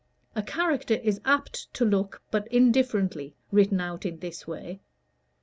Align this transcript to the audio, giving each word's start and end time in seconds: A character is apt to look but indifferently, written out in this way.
A 0.33 0.41
character 0.41 0.95
is 0.95 1.21
apt 1.25 1.71
to 1.75 1.85
look 1.85 2.23
but 2.31 2.47
indifferently, 2.47 3.35
written 3.51 3.79
out 3.79 4.03
in 4.03 4.17
this 4.17 4.47
way. 4.47 4.81